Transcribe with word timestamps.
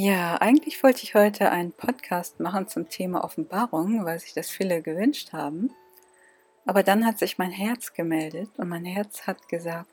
Ja, 0.00 0.36
eigentlich 0.36 0.80
wollte 0.84 1.02
ich 1.02 1.16
heute 1.16 1.50
einen 1.50 1.72
Podcast 1.72 2.38
machen 2.38 2.68
zum 2.68 2.88
Thema 2.88 3.24
Offenbarung, 3.24 4.04
weil 4.04 4.20
sich 4.20 4.32
das 4.32 4.48
viele 4.48 4.80
gewünscht 4.80 5.32
haben. 5.32 5.72
Aber 6.64 6.84
dann 6.84 7.04
hat 7.04 7.18
sich 7.18 7.36
mein 7.36 7.50
Herz 7.50 7.94
gemeldet 7.94 8.48
und 8.58 8.68
mein 8.68 8.84
Herz 8.84 9.26
hat 9.26 9.48
gesagt, 9.48 9.90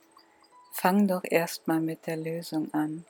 fang 0.71 1.07
doch 1.07 1.23
erstmal 1.23 1.79
mit 1.79 2.05
der 2.05 2.17
Lösung 2.17 2.71
an. 2.71 3.03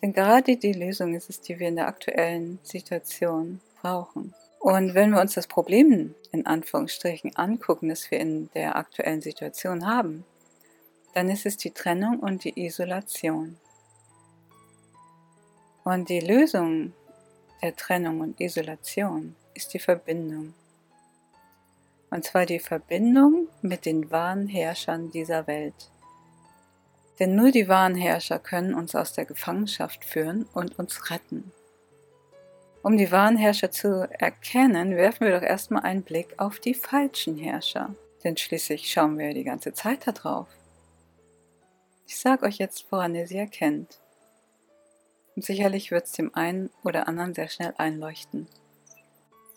Denn 0.00 0.14
gerade 0.14 0.56
die 0.56 0.72
Lösung 0.72 1.14
ist 1.14 1.28
es, 1.28 1.42
die 1.42 1.58
wir 1.58 1.68
in 1.68 1.76
der 1.76 1.88
aktuellen 1.88 2.58
Situation 2.62 3.60
brauchen. 3.82 4.32
Und 4.60 4.94
wenn 4.94 5.10
wir 5.10 5.20
uns 5.20 5.34
das 5.34 5.46
Problem 5.46 6.14
in 6.32 6.46
Anführungsstrichen 6.46 7.36
angucken, 7.36 7.90
das 7.90 8.10
wir 8.10 8.18
in 8.18 8.48
der 8.54 8.76
aktuellen 8.76 9.20
Situation 9.20 9.86
haben, 9.86 10.24
dann 11.12 11.28
ist 11.28 11.44
es 11.44 11.58
die 11.58 11.72
Trennung 11.72 12.18
und 12.20 12.44
die 12.44 12.64
Isolation. 12.64 13.58
Und 15.86 16.08
die 16.08 16.18
Lösung 16.18 16.94
der 17.62 17.76
Trennung 17.76 18.18
und 18.18 18.40
Isolation 18.40 19.36
ist 19.54 19.72
die 19.72 19.78
Verbindung. 19.78 20.52
Und 22.10 22.24
zwar 22.24 22.44
die 22.44 22.58
Verbindung 22.58 23.46
mit 23.62 23.86
den 23.86 24.10
wahren 24.10 24.48
Herrschern 24.48 25.12
dieser 25.12 25.46
Welt. 25.46 25.92
Denn 27.20 27.36
nur 27.36 27.52
die 27.52 27.68
wahren 27.68 27.94
Herrscher 27.94 28.40
können 28.40 28.74
uns 28.74 28.96
aus 28.96 29.12
der 29.12 29.26
Gefangenschaft 29.26 30.04
führen 30.04 30.48
und 30.54 30.76
uns 30.76 31.08
retten. 31.12 31.52
Um 32.82 32.96
die 32.96 33.12
wahren 33.12 33.36
Herrscher 33.36 33.70
zu 33.70 34.08
erkennen, 34.10 34.96
werfen 34.96 35.24
wir 35.24 35.38
doch 35.38 35.46
erstmal 35.46 35.84
einen 35.84 36.02
Blick 36.02 36.34
auf 36.38 36.58
die 36.58 36.74
falschen 36.74 37.38
Herrscher. 37.38 37.94
Denn 38.24 38.36
schließlich 38.36 38.90
schauen 38.90 39.18
wir 39.18 39.32
die 39.34 39.44
ganze 39.44 39.72
Zeit 39.72 40.04
da 40.04 40.10
drauf. 40.10 40.48
Ich 42.08 42.18
sage 42.18 42.44
euch 42.44 42.58
jetzt, 42.58 42.90
woran 42.90 43.14
ihr 43.14 43.28
sie 43.28 43.38
erkennt. 43.38 44.00
Und 45.36 45.44
sicherlich 45.44 45.90
wird 45.90 46.06
es 46.06 46.12
dem 46.12 46.34
einen 46.34 46.70
oder 46.82 47.06
anderen 47.06 47.34
sehr 47.34 47.48
schnell 47.48 47.74
einleuchten. 47.76 48.48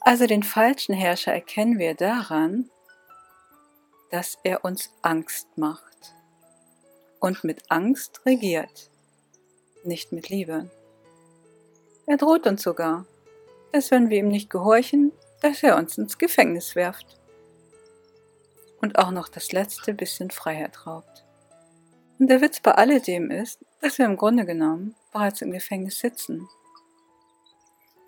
Also 0.01 0.27
den 0.27 0.43
falschen 0.43 0.93
Herrscher 0.93 1.33
erkennen 1.33 1.79
wir 1.79 1.95
daran, 1.95 2.69
dass 4.11 4.37
er 4.43 4.65
uns 4.65 4.91
Angst 5.01 5.47
macht 5.57 6.15
und 7.19 7.43
mit 7.43 7.71
Angst 7.71 8.21
regiert, 8.25 8.89
nicht 9.83 10.11
mit 10.11 10.29
Liebe. 10.29 10.69
Er 12.05 12.17
droht 12.17 12.47
uns 12.47 12.61
sogar, 12.61 13.05
dass 13.71 13.91
wenn 13.91 14.09
wir 14.09 14.17
ihm 14.17 14.29
nicht 14.29 14.49
gehorchen, 14.49 15.11
dass 15.41 15.63
er 15.63 15.77
uns 15.77 15.97
ins 15.97 16.17
Gefängnis 16.17 16.75
werft 16.75 17.17
und 18.81 18.97
auch 18.97 19.11
noch 19.11 19.29
das 19.29 19.51
letzte 19.51 19.93
bisschen 19.93 20.31
Freiheit 20.31 20.87
raubt. 20.87 21.23
Und 22.17 22.29
der 22.29 22.41
Witz 22.41 22.59
bei 22.59 22.71
alledem 22.71 23.31
ist, 23.31 23.59
dass 23.81 23.97
wir 23.97 24.05
im 24.05 24.17
Grunde 24.17 24.45
genommen 24.45 24.95
bereits 25.11 25.41
im 25.41 25.51
Gefängnis 25.51 25.99
sitzen. 25.99 26.47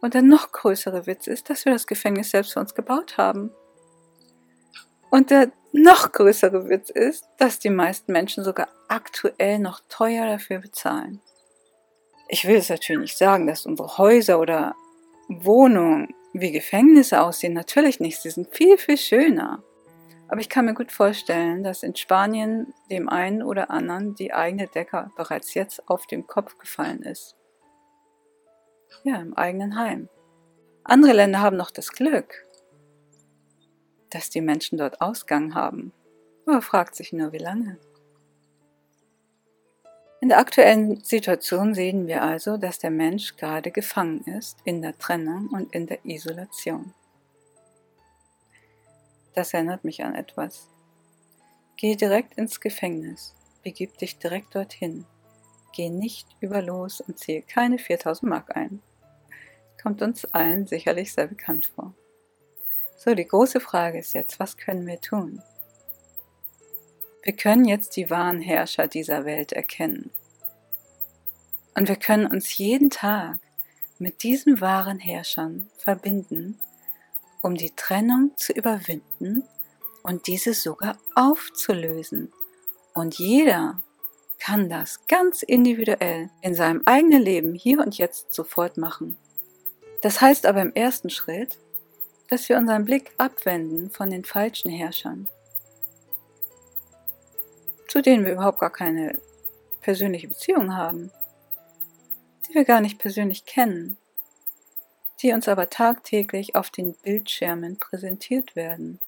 Und 0.02 0.14
der 0.14 0.22
noch 0.22 0.52
größere 0.52 1.06
Witz 1.06 1.28
ist, 1.28 1.50
dass 1.50 1.66
wir 1.66 1.74
das 1.74 1.88
Gefängnis 1.88 2.32
selbst 2.32 2.54
für 2.54 2.60
uns 2.60 2.74
gebaut 2.74 3.18
haben. 3.18 3.52
Und 5.10 5.30
der 5.30 5.52
noch 5.74 6.12
größere 6.12 6.70
Witz 6.70 6.90
ist, 6.90 7.26
dass 7.38 7.60
die 7.60 7.70
meisten 7.70 8.12
Menschen 8.12 8.44
sogar 8.44 8.68
aktuell 8.88 9.60
noch 9.60 9.80
teuer 9.90 10.26
dafür 10.26 10.60
bezahlen. 10.60 11.22
Ich 12.28 12.48
will 12.48 12.56
es 12.56 12.70
natürlich 12.70 13.02
nicht 13.02 13.18
sagen, 13.18 13.46
dass 13.48 13.66
unsere 13.66 13.98
Häuser 13.98 14.40
oder 14.40 14.76
Wohnungen 15.28 16.14
wie 16.34 16.52
Gefängnisse 16.52 17.22
aussehen. 17.22 17.54
Natürlich 17.54 18.00
nicht. 18.00 18.22
Sie 18.22 18.30
sind 18.30 18.54
viel, 18.56 18.78
viel 18.78 18.98
schöner. 18.98 19.64
Aber 20.32 20.40
ich 20.40 20.48
kann 20.48 20.64
mir 20.64 20.74
gut 20.74 20.94
vorstellen, 20.94 21.62
dass 21.62 21.84
in 21.84 21.94
Spanien 21.94 22.74
dem 22.90 23.10
einen 23.10 23.44
oder 23.44 23.70
anderen 23.70 24.16
die 24.16 24.34
eigene 24.34 24.68
Decke 24.68 25.12
bereits 25.18 25.54
jetzt 25.56 25.90
auf 25.90 26.08
den 26.08 26.26
Kopf 26.26 26.58
gefallen 26.58 27.02
ist. 27.02 27.36
Ja, 29.04 29.18
im 29.18 29.34
eigenen 29.34 29.76
Heim. 29.76 30.08
Andere 30.86 31.12
Länder 31.12 31.42
haben 31.42 31.58
noch 31.58 31.70
das 31.70 31.92
Glück, 31.92 32.48
dass 34.10 34.30
die 34.30 34.40
Menschen 34.40 34.78
dort 34.78 35.02
Ausgang 35.02 35.54
haben. 35.54 35.92
Man 36.46 36.62
fragt 36.62 36.96
sich 36.96 37.12
nur, 37.12 37.34
wie 37.34 37.38
lange. 37.38 37.78
In 40.22 40.30
der 40.30 40.40
aktuellen 40.40 41.04
Situation 41.04 41.74
sehen 41.74 42.08
wir 42.08 42.22
also, 42.22 42.56
dass 42.56 42.80
der 42.80 42.92
Mensch 42.92 43.36
gerade 43.36 43.70
gefangen 43.70 44.22
ist 44.22 44.60
in 44.64 44.82
der 44.82 44.98
Trennung 44.98 45.50
und 45.50 45.76
in 45.76 45.88
der 45.88 46.06
Isolation. 46.06 46.94
Das 49.34 49.54
erinnert 49.54 49.84
mich 49.84 50.04
an 50.04 50.16
etwas. 50.16 50.68
Geh 51.78 51.96
direkt 51.96 52.38
ins 52.38 52.60
Gefängnis, 52.60 53.34
begib 53.64 53.98
dich 53.98 54.20
direkt 54.20 54.54
dorthin. 54.56 55.06
Geh 55.74 55.90
nicht 55.90 56.28
über 56.42 56.62
los 56.62 57.02
und 57.02 57.18
ziehe 57.18 57.42
keine 57.42 57.78
4000 57.80 58.30
Mark 58.30 58.56
ein. 58.56 58.82
Kommt 59.82 60.02
uns 60.02 60.26
allen 60.26 60.68
sicherlich 60.68 61.14
sehr 61.14 61.28
bekannt 61.28 61.72
vor. 61.74 61.94
So, 62.98 63.16
die 63.16 63.28
große 63.28 63.60
Frage 63.60 63.98
ist 63.98 64.14
jetzt, 64.14 64.40
was 64.40 64.58
können 64.58 64.86
wir 64.86 65.02
tun? 65.02 65.42
Wir 67.24 67.34
können 67.34 67.66
jetzt 67.66 67.96
die 67.96 68.10
wahren 68.10 68.42
Herrscher 68.42 68.88
dieser 68.88 69.26
Welt 69.26 69.54
erkennen. 69.54 70.12
Und 71.76 71.88
wir 71.88 71.96
können 71.96 72.28
uns 72.28 72.58
jeden 72.58 72.90
Tag 72.90 73.40
mit 73.98 74.24
diesen 74.24 74.62
wahren 74.62 75.00
Herrschern 75.00 75.70
verbinden 75.78 76.60
um 77.42 77.56
die 77.56 77.76
Trennung 77.76 78.32
zu 78.38 78.54
überwinden 78.54 79.44
und 80.04 80.28
diese 80.28 80.54
sogar 80.54 80.98
aufzulösen. 81.16 82.32
Und 82.94 83.18
jeder 83.18 83.82
kann 84.40 84.70
das 84.70 85.06
ganz 85.08 85.44
individuell 85.44 86.30
in 86.42 86.56
seinem 86.56 86.82
eigenen 86.86 87.22
Leben 87.22 87.54
hier 87.54 87.80
und 87.80 87.98
jetzt 87.98 88.34
sofort 88.34 88.78
machen. 88.78 89.18
Das 90.02 90.20
heißt 90.20 90.46
aber 90.46 90.62
im 90.62 90.74
ersten 90.74 91.10
Schritt, 91.10 91.60
dass 92.28 92.50
wir 92.50 92.58
unseren 92.58 92.86
Blick 92.86 93.12
abwenden 93.18 93.92
von 93.92 94.10
den 94.10 94.26
falschen 94.26 94.72
Herrschern, 94.72 95.28
zu 97.88 98.02
denen 98.02 98.26
wir 98.26 98.34
überhaupt 98.34 98.60
gar 98.60 98.72
keine 98.72 99.20
persönliche 99.82 100.28
Beziehung 100.28 100.76
haben, 100.76 101.12
die 102.48 102.56
wir 102.56 102.66
gar 102.66 102.82
nicht 102.82 102.98
persönlich 102.98 103.46
kennen 103.46 103.98
die 105.22 105.34
uns 105.34 105.48
aber 105.48 105.70
tagtäglich 105.70 106.56
auf 106.56 106.70
den 106.70 106.94
Bildschirmen 106.94 107.78
präsentiert 107.78 108.56
werden 108.56 109.00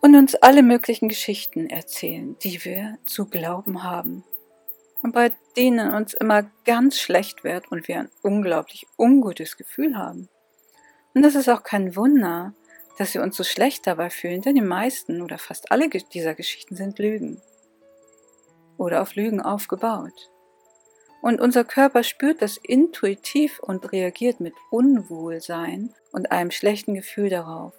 und 0.00 0.14
uns 0.14 0.34
alle 0.36 0.62
möglichen 0.62 1.08
Geschichten 1.08 1.68
erzählen, 1.68 2.36
die 2.42 2.64
wir 2.64 2.98
zu 3.04 3.26
glauben 3.26 3.82
haben 3.82 4.24
und 5.02 5.12
bei 5.12 5.32
denen 5.56 5.94
uns 5.94 6.14
immer 6.14 6.50
ganz 6.64 6.98
schlecht 6.98 7.44
wird 7.44 7.70
und 7.70 7.88
wir 7.88 8.00
ein 8.00 8.10
unglaublich 8.22 8.86
ungutes 8.96 9.56
Gefühl 9.56 9.96
haben. 9.96 10.28
Und 11.14 11.22
das 11.22 11.34
ist 11.34 11.48
auch 11.48 11.62
kein 11.62 11.96
Wunder, 11.96 12.54
dass 12.98 13.14
wir 13.14 13.22
uns 13.22 13.36
so 13.36 13.44
schlecht 13.44 13.86
dabei 13.86 14.10
fühlen, 14.10 14.42
denn 14.42 14.56
die 14.56 14.60
meisten 14.60 15.22
oder 15.22 15.38
fast 15.38 15.70
alle 15.70 15.88
dieser 15.88 16.34
Geschichten 16.34 16.74
sind 16.76 16.98
Lügen 16.98 17.40
oder 18.76 19.02
auf 19.02 19.14
Lügen 19.14 19.40
aufgebaut. 19.40 20.30
Und 21.28 21.42
unser 21.42 21.62
Körper 21.62 22.04
spürt 22.04 22.40
das 22.40 22.56
intuitiv 22.56 23.58
und 23.58 23.92
reagiert 23.92 24.40
mit 24.40 24.54
Unwohlsein 24.70 25.92
und 26.10 26.32
einem 26.32 26.50
schlechten 26.50 26.94
Gefühl 26.94 27.28
darauf. 27.28 27.74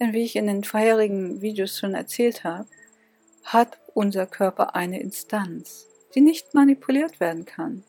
Denn 0.00 0.12
wie 0.12 0.24
ich 0.24 0.34
in 0.34 0.48
den 0.48 0.64
vorherigen 0.64 1.42
Videos 1.42 1.78
schon 1.78 1.94
erzählt 1.94 2.42
habe, 2.42 2.66
hat 3.44 3.78
unser 3.94 4.26
Körper 4.26 4.74
eine 4.74 4.98
Instanz, 4.98 5.86
die 6.16 6.20
nicht 6.20 6.52
manipuliert 6.52 7.20
werden 7.20 7.44
kann, 7.44 7.84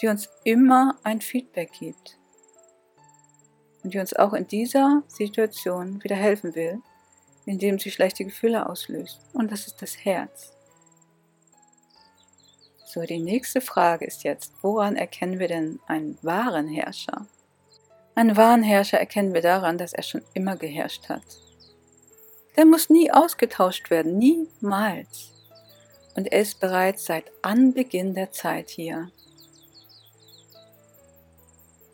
die 0.00 0.06
uns 0.06 0.30
immer 0.44 0.98
ein 1.02 1.20
Feedback 1.20 1.72
gibt 1.78 2.18
und 3.84 3.92
die 3.92 3.98
uns 3.98 4.16
auch 4.16 4.32
in 4.32 4.48
dieser 4.48 5.02
Situation 5.06 6.02
wieder 6.02 6.16
helfen 6.16 6.54
will, 6.54 6.80
indem 7.44 7.78
sie 7.78 7.90
schlechte 7.90 8.24
Gefühle 8.24 8.66
auslöst. 8.66 9.20
Und 9.34 9.52
das 9.52 9.66
ist 9.66 9.82
das 9.82 10.02
Herz. 10.02 10.54
So, 12.92 13.02
die 13.02 13.20
nächste 13.20 13.60
Frage 13.60 14.04
ist 14.04 14.24
jetzt, 14.24 14.52
woran 14.62 14.96
erkennen 14.96 15.38
wir 15.38 15.46
denn 15.46 15.78
einen 15.86 16.18
wahren 16.22 16.66
Herrscher? 16.66 17.24
Einen 18.16 18.36
wahren 18.36 18.64
Herrscher 18.64 18.98
erkennen 18.98 19.32
wir 19.32 19.42
daran, 19.42 19.78
dass 19.78 19.92
er 19.92 20.02
schon 20.02 20.22
immer 20.34 20.56
geherrscht 20.56 21.08
hat. 21.08 21.22
Der 22.56 22.66
muss 22.66 22.90
nie 22.90 23.12
ausgetauscht 23.12 23.90
werden, 23.90 24.18
niemals. 24.18 25.30
Und 26.16 26.32
er 26.32 26.40
ist 26.40 26.58
bereits 26.58 27.04
seit 27.04 27.30
Anbeginn 27.42 28.14
der 28.14 28.32
Zeit 28.32 28.70
hier. 28.70 29.12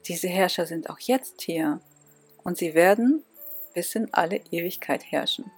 Diese 0.09 0.29
Herrscher 0.29 0.65
sind 0.65 0.89
auch 0.89 0.99
jetzt 0.99 1.43
hier 1.43 1.83
und 2.43 2.57
sie 2.57 2.73
werden 2.73 3.23
bis 3.75 3.95
in 3.95 4.15
alle 4.15 4.41
Ewigkeit 4.51 5.05
herrschen. 5.13 5.51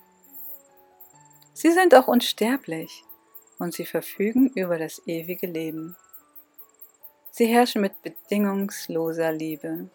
Sie 1.55 1.70
sind 1.70 1.94
auch 1.94 2.08
unsterblich 2.08 3.05
und 3.58 3.75
sie 3.75 3.87
verfügen 3.87 4.49
über 4.55 4.78
das 4.78 5.02
ewige 5.06 5.46
Leben. 5.46 5.96
Sie 7.31 7.46
herrschen 7.46 7.82
mit 7.82 8.02
bedingungsloser 8.02 9.32
Liebe, 9.32 9.88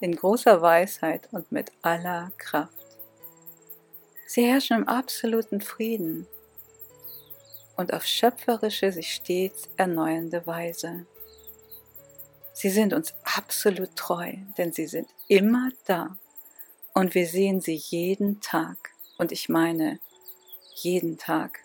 in 0.00 0.14
großer 0.14 0.60
Weisheit 0.62 1.28
und 1.32 1.50
mit 1.50 1.72
aller 1.82 2.32
Kraft. 2.38 2.72
Sie 4.26 4.44
herrschen 4.44 4.78
im 4.78 4.88
absoluten 4.88 5.60
Frieden 5.60 6.26
und 7.76 7.92
auf 7.92 8.04
schöpferische, 8.04 8.92
sich 8.92 9.14
stets 9.14 9.68
erneuernde 9.76 10.46
Weise. 10.46 11.06
Sie 12.52 12.70
sind 12.70 12.94
uns 12.94 13.14
absolut 13.22 13.94
treu, 13.96 14.32
denn 14.56 14.72
sie 14.72 14.86
sind 14.86 15.08
immer 15.28 15.70
da. 15.84 16.16
Und 16.94 17.14
wir 17.14 17.26
sehen 17.26 17.60
sie 17.60 17.74
jeden 17.74 18.40
Tag. 18.40 18.76
Und 19.18 19.30
ich 19.30 19.48
meine, 19.48 20.00
jeden 20.74 21.18
Tag. 21.18 21.60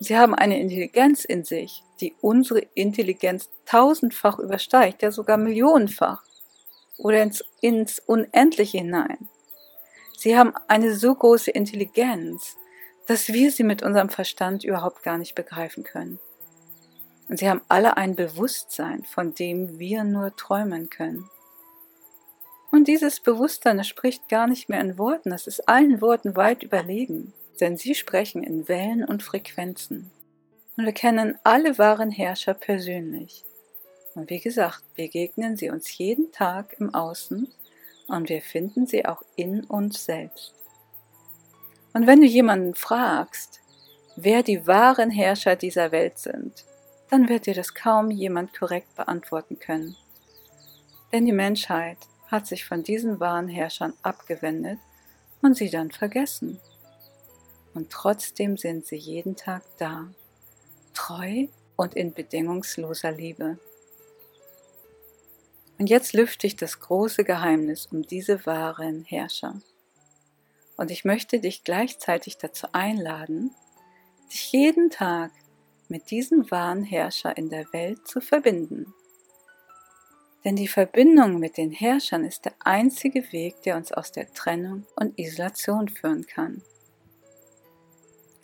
Sie 0.00 0.16
haben 0.16 0.34
eine 0.34 0.60
Intelligenz 0.60 1.24
in 1.24 1.44
sich, 1.44 1.82
die 2.00 2.14
unsere 2.20 2.60
Intelligenz 2.74 3.48
tausendfach 3.64 4.38
übersteigt, 4.38 5.02
ja 5.02 5.10
sogar 5.10 5.38
millionenfach 5.38 6.22
oder 6.98 7.22
ins, 7.22 7.44
ins 7.60 7.98
Unendliche 8.00 8.78
hinein. 8.78 9.28
Sie 10.16 10.36
haben 10.36 10.54
eine 10.68 10.94
so 10.94 11.14
große 11.14 11.50
Intelligenz, 11.50 12.56
dass 13.06 13.28
wir 13.28 13.50
sie 13.50 13.62
mit 13.62 13.82
unserem 13.82 14.08
Verstand 14.08 14.64
überhaupt 14.64 15.02
gar 15.02 15.18
nicht 15.18 15.34
begreifen 15.34 15.84
können. 15.84 16.18
Und 17.28 17.38
sie 17.38 17.48
haben 17.48 17.62
alle 17.68 17.96
ein 17.96 18.16
Bewusstsein, 18.16 19.04
von 19.04 19.34
dem 19.34 19.78
wir 19.78 20.04
nur 20.04 20.34
träumen 20.36 20.90
können. 20.90 21.28
Und 22.70 22.88
dieses 22.88 23.20
Bewusstsein 23.20 23.82
spricht 23.84 24.28
gar 24.28 24.46
nicht 24.46 24.68
mehr 24.68 24.80
in 24.80 24.98
Worten, 24.98 25.30
das 25.30 25.46
ist 25.46 25.68
allen 25.68 26.00
Worten 26.00 26.36
weit 26.36 26.62
überlegen, 26.62 27.32
denn 27.60 27.76
sie 27.76 27.94
sprechen 27.94 28.42
in 28.42 28.68
Wellen 28.68 29.04
und 29.04 29.22
Frequenzen. 29.22 30.10
Und 30.76 30.84
wir 30.84 30.92
kennen 30.92 31.38
alle 31.42 31.78
wahren 31.78 32.10
Herrscher 32.10 32.54
persönlich. 32.54 33.44
Und 34.14 34.30
wie 34.30 34.40
gesagt, 34.40 34.82
begegnen 34.94 35.56
sie 35.56 35.70
uns 35.70 35.96
jeden 35.98 36.32
Tag 36.32 36.76
im 36.78 36.94
Außen 36.94 37.48
und 38.08 38.28
wir 38.28 38.40
finden 38.40 38.86
sie 38.86 39.04
auch 39.04 39.22
in 39.36 39.64
uns 39.64 40.04
selbst. 40.04 40.54
Und 41.92 42.06
wenn 42.06 42.20
du 42.20 42.26
jemanden 42.26 42.74
fragst, 42.74 43.60
wer 44.16 44.42
die 44.42 44.66
wahren 44.66 45.10
Herrscher 45.10 45.56
dieser 45.56 45.92
Welt 45.92 46.18
sind, 46.18 46.64
dann 47.10 47.28
wird 47.28 47.46
dir 47.46 47.54
das 47.54 47.74
kaum 47.74 48.10
jemand 48.10 48.52
korrekt 48.52 48.94
beantworten 48.96 49.58
können. 49.58 49.96
Denn 51.12 51.24
die 51.24 51.32
Menschheit 51.32 51.98
hat 52.30 52.46
sich 52.46 52.64
von 52.64 52.82
diesen 52.82 53.20
wahren 53.20 53.48
Herrschern 53.48 53.94
abgewendet 54.02 54.78
und 55.42 55.56
sie 55.56 55.70
dann 55.70 55.90
vergessen. 55.90 56.58
Und 57.76 57.90
trotzdem 57.90 58.56
sind 58.56 58.86
sie 58.86 58.96
jeden 58.96 59.36
Tag 59.36 59.62
da, 59.76 60.08
treu 60.94 61.46
und 61.76 61.94
in 61.94 62.14
bedingungsloser 62.14 63.12
Liebe. 63.12 63.58
Und 65.78 65.90
jetzt 65.90 66.14
lüfte 66.14 66.46
ich 66.46 66.56
das 66.56 66.80
große 66.80 67.22
Geheimnis 67.22 67.84
um 67.92 68.00
diese 68.00 68.46
wahren 68.46 69.04
Herrscher. 69.04 69.60
Und 70.78 70.90
ich 70.90 71.04
möchte 71.04 71.38
dich 71.38 71.64
gleichzeitig 71.64 72.38
dazu 72.38 72.66
einladen, 72.72 73.54
dich 74.32 74.52
jeden 74.52 74.88
Tag 74.88 75.32
mit 75.88 76.10
diesem 76.10 76.50
wahren 76.50 76.82
Herrscher 76.82 77.36
in 77.36 77.50
der 77.50 77.70
Welt 77.74 78.08
zu 78.08 78.22
verbinden. 78.22 78.94
Denn 80.46 80.56
die 80.56 80.68
Verbindung 80.68 81.40
mit 81.40 81.58
den 81.58 81.72
Herrschern 81.72 82.24
ist 82.24 82.46
der 82.46 82.54
einzige 82.60 83.30
Weg, 83.32 83.60
der 83.64 83.76
uns 83.76 83.92
aus 83.92 84.12
der 84.12 84.32
Trennung 84.32 84.86
und 84.96 85.18
Isolation 85.18 85.90
führen 85.90 86.26
kann. 86.26 86.62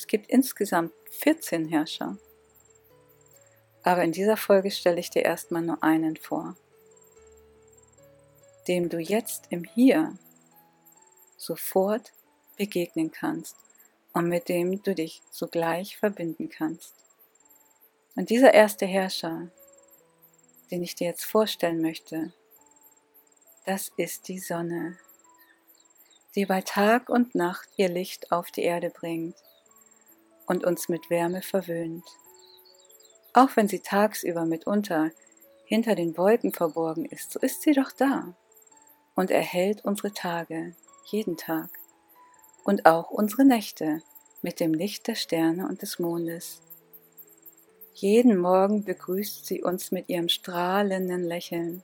Es 0.02 0.08
gibt 0.08 0.30
insgesamt 0.30 0.92
14 1.10 1.68
Herrscher. 1.68 2.18
Aber 3.84 4.02
in 4.02 4.10
dieser 4.10 4.36
Folge 4.36 4.72
stelle 4.72 4.98
ich 4.98 5.10
dir 5.10 5.22
erstmal 5.22 5.62
nur 5.62 5.80
einen 5.80 6.16
vor, 6.16 6.56
dem 8.66 8.88
du 8.88 8.98
jetzt 8.98 9.44
im 9.50 9.62
Hier 9.62 10.18
sofort 11.36 12.10
begegnen 12.56 13.12
kannst 13.12 13.54
und 14.12 14.28
mit 14.28 14.48
dem 14.48 14.82
du 14.82 14.92
dich 14.92 15.22
sogleich 15.30 15.96
verbinden 15.96 16.48
kannst. 16.48 16.94
Und 18.16 18.30
dieser 18.30 18.52
erste 18.52 18.86
Herrscher, 18.86 19.52
den 20.72 20.82
ich 20.82 20.96
dir 20.96 21.06
jetzt 21.06 21.24
vorstellen 21.24 21.80
möchte, 21.80 22.32
das 23.66 23.92
ist 23.96 24.26
die 24.26 24.40
Sonne, 24.40 24.98
die 26.34 26.44
bei 26.44 26.60
Tag 26.60 27.08
und 27.08 27.36
Nacht 27.36 27.68
ihr 27.76 27.88
Licht 27.88 28.32
auf 28.32 28.50
die 28.50 28.62
Erde 28.62 28.90
bringt 28.90 29.36
und 30.52 30.64
uns 30.64 30.88
mit 30.90 31.08
Wärme 31.08 31.40
verwöhnt. 31.40 32.04
Auch 33.32 33.56
wenn 33.56 33.68
sie 33.68 33.80
tagsüber 33.80 34.44
mitunter 34.44 35.10
hinter 35.64 35.94
den 35.94 36.16
Wolken 36.18 36.52
verborgen 36.52 37.06
ist, 37.06 37.32
so 37.32 37.40
ist 37.40 37.62
sie 37.62 37.72
doch 37.72 37.90
da 37.90 38.36
und 39.14 39.30
erhält 39.30 39.84
unsere 39.84 40.12
Tage 40.12 40.76
jeden 41.10 41.38
Tag 41.38 41.70
und 42.64 42.84
auch 42.84 43.10
unsere 43.10 43.46
Nächte 43.46 44.02
mit 44.42 44.60
dem 44.60 44.74
Licht 44.74 45.06
der 45.06 45.14
Sterne 45.14 45.66
und 45.66 45.80
des 45.80 45.98
Mondes. 45.98 46.60
Jeden 47.94 48.36
Morgen 48.36 48.84
begrüßt 48.84 49.46
sie 49.46 49.62
uns 49.62 49.90
mit 49.90 50.10
ihrem 50.10 50.28
strahlenden 50.28 51.24
Lächeln, 51.24 51.82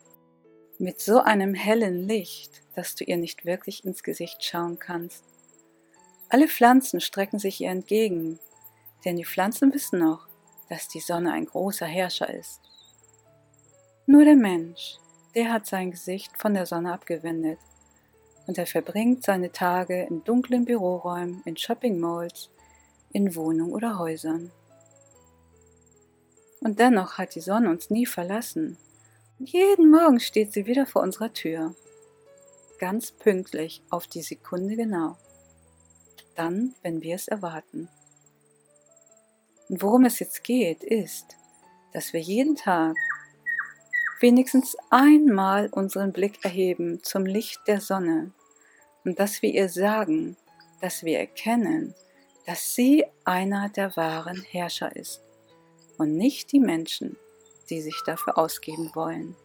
mit 0.78 1.00
so 1.00 1.20
einem 1.20 1.54
hellen 1.54 2.06
Licht, 2.06 2.62
dass 2.74 2.94
du 2.94 3.04
ihr 3.04 3.16
nicht 3.16 3.46
wirklich 3.46 3.84
ins 3.84 4.02
Gesicht 4.02 4.44
schauen 4.44 4.78
kannst. 4.78 5.24
Alle 6.28 6.48
Pflanzen 6.48 7.00
strecken 7.00 7.38
sich 7.38 7.60
ihr 7.62 7.70
entgegen, 7.70 8.38
denn 9.04 9.16
die 9.16 9.24
Pflanzen 9.24 9.72
wissen 9.72 9.98
noch, 9.98 10.26
dass 10.68 10.88
die 10.88 11.00
Sonne 11.00 11.32
ein 11.32 11.46
großer 11.46 11.86
Herrscher 11.86 12.32
ist. 12.32 12.60
Nur 14.06 14.24
der 14.24 14.36
Mensch, 14.36 14.98
der 15.34 15.52
hat 15.52 15.66
sein 15.66 15.90
Gesicht 15.90 16.36
von 16.38 16.54
der 16.54 16.66
Sonne 16.66 16.92
abgewendet 16.92 17.58
und 18.46 18.56
er 18.56 18.66
verbringt 18.66 19.24
seine 19.24 19.52
Tage 19.52 20.04
in 20.04 20.24
dunklen 20.24 20.64
Büroräumen, 20.64 21.42
in 21.44 21.56
Shopping 21.56 22.00
Malls, 22.00 22.50
in 23.12 23.34
Wohnungen 23.34 23.72
oder 23.72 23.98
Häusern. 23.98 24.50
Und 26.60 26.80
dennoch 26.80 27.18
hat 27.18 27.34
die 27.34 27.40
Sonne 27.40 27.70
uns 27.70 27.90
nie 27.90 28.06
verlassen. 28.06 28.78
Und 29.38 29.50
jeden 29.50 29.90
Morgen 29.90 30.18
steht 30.18 30.52
sie 30.52 30.66
wieder 30.66 30.86
vor 30.86 31.02
unserer 31.02 31.32
Tür. 31.32 31.74
Ganz 32.78 33.12
pünktlich 33.12 33.82
auf 33.90 34.06
die 34.06 34.22
Sekunde 34.22 34.76
genau. 34.76 35.16
Dann, 36.34 36.74
wenn 36.82 37.02
wir 37.02 37.14
es 37.14 37.28
erwarten. 37.28 37.88
Und 39.68 39.82
worum 39.82 40.04
es 40.04 40.18
jetzt 40.18 40.44
geht, 40.44 40.82
ist, 40.82 41.36
dass 41.92 42.12
wir 42.12 42.20
jeden 42.20 42.56
Tag 42.56 42.96
wenigstens 44.20 44.76
einmal 44.90 45.68
unseren 45.68 46.12
Blick 46.12 46.44
erheben 46.44 47.02
zum 47.02 47.26
Licht 47.26 47.60
der 47.66 47.80
Sonne 47.80 48.32
und 49.04 49.18
dass 49.18 49.42
wir 49.42 49.52
ihr 49.52 49.68
sagen, 49.68 50.36
dass 50.80 51.04
wir 51.04 51.18
erkennen, 51.18 51.94
dass 52.46 52.74
sie 52.74 53.04
einer 53.24 53.68
der 53.68 53.96
wahren 53.96 54.42
Herrscher 54.42 54.94
ist 54.96 55.22
und 55.98 56.16
nicht 56.16 56.52
die 56.52 56.60
Menschen, 56.60 57.16
die 57.68 57.80
sich 57.80 58.02
dafür 58.06 58.38
ausgeben 58.38 58.90
wollen. 58.94 59.36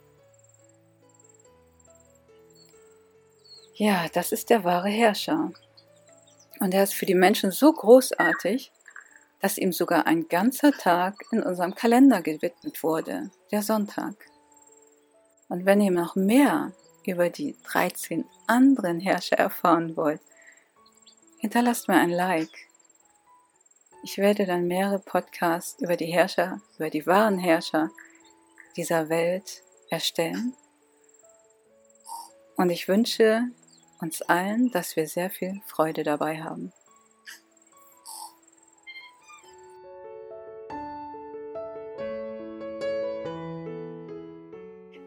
Ja, 3.75 4.07
das 4.13 4.31
ist 4.31 4.49
der 4.49 4.63
wahre 4.63 4.89
Herrscher. 4.89 5.51
Und 6.59 6.73
er 6.73 6.83
ist 6.83 6.93
für 6.93 7.07
die 7.07 7.15
Menschen 7.15 7.51
so 7.51 7.73
großartig, 7.73 8.71
dass 9.43 9.59
ihm 9.59 9.71
sogar 9.71 10.07
ein 10.07 10.27
ganzer 10.27 10.71
Tag 10.71 11.15
in 11.31 11.43
unserem 11.43 11.75
Kalender 11.75 12.23
gewidmet 12.23 12.81
wurde, 12.81 13.29
der 13.51 13.61
Sonntag. 13.61 14.15
Und 15.49 15.65
wenn 15.65 15.81
ihr 15.81 15.91
noch 15.91 16.15
mehr 16.15 16.71
über 17.05 17.29
die 17.29 17.55
13 17.63 18.25
anderen 18.47 18.99
Herrscher 18.99 19.37
erfahren 19.37 19.95
wollt, 19.95 20.21
hinterlasst 21.37 21.87
mir 21.87 21.97
ein 21.97 22.09
Like 22.09 22.73
ich 24.05 24.17
werde 24.17 24.45
dann 24.45 24.67
mehrere 24.67 24.99
Podcasts 24.99 25.81
über 25.81 25.95
die 25.95 26.11
Herrscher, 26.11 26.59
über 26.77 26.89
die 26.89 27.07
wahren 27.07 27.39
Herrscher 27.39 27.89
dieser 28.75 29.07
Welt 29.07 29.63
erstellen. 29.89 30.53
Und 32.57 32.69
ich 32.69 32.89
wünsche 32.89 33.43
uns 34.01 34.21
allen, 34.21 34.71
dass 34.71 34.97
wir 34.97 35.07
sehr 35.07 35.29
viel 35.29 35.61
Freude 35.65 36.03
dabei 36.03 36.43
haben. 36.43 36.73